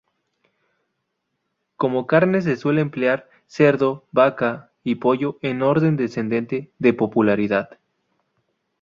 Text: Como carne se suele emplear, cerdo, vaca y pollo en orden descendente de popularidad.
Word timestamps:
Como 1.75 2.07
carne 2.07 2.41
se 2.41 2.55
suele 2.57 2.81
emplear, 2.81 3.29
cerdo, 3.45 4.03
vaca 4.11 4.71
y 4.83 4.95
pollo 4.95 5.37
en 5.43 5.61
orden 5.61 5.95
descendente 5.95 6.71
de 6.79 6.93
popularidad. 6.93 7.77